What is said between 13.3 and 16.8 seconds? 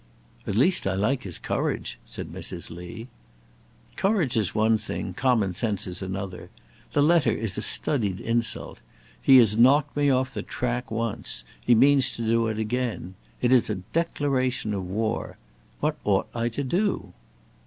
It is a declaration of war. What ought I to